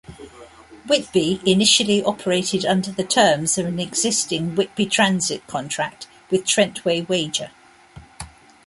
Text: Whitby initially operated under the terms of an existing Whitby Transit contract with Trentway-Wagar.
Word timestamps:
Whitby 0.87 1.39
initially 1.45 2.03
operated 2.03 2.65
under 2.65 2.89
the 2.91 3.03
terms 3.03 3.59
of 3.59 3.67
an 3.67 3.77
existing 3.79 4.55
Whitby 4.55 4.87
Transit 4.87 5.45
contract 5.45 6.07
with 6.31 6.43
Trentway-Wagar. 6.43 7.51